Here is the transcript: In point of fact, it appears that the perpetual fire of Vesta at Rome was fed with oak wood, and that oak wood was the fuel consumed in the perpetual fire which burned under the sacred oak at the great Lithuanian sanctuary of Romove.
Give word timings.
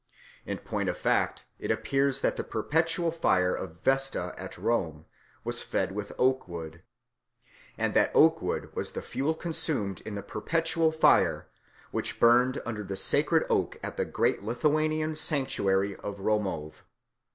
In 0.47 0.57
point 0.57 0.89
of 0.89 0.97
fact, 0.97 1.45
it 1.59 1.69
appears 1.69 2.21
that 2.21 2.35
the 2.35 2.43
perpetual 2.43 3.11
fire 3.11 3.53
of 3.53 3.83
Vesta 3.83 4.33
at 4.35 4.57
Rome 4.57 5.05
was 5.43 5.61
fed 5.61 5.91
with 5.91 6.11
oak 6.17 6.47
wood, 6.47 6.81
and 7.77 7.93
that 7.93 8.09
oak 8.15 8.41
wood 8.41 8.75
was 8.75 8.93
the 8.93 9.03
fuel 9.03 9.35
consumed 9.35 10.01
in 10.01 10.15
the 10.15 10.23
perpetual 10.23 10.91
fire 10.91 11.49
which 11.91 12.19
burned 12.19 12.59
under 12.65 12.83
the 12.83 12.97
sacred 12.97 13.45
oak 13.47 13.79
at 13.83 13.95
the 13.95 14.05
great 14.05 14.41
Lithuanian 14.41 15.15
sanctuary 15.15 15.95
of 15.97 16.17
Romove. 16.17 16.81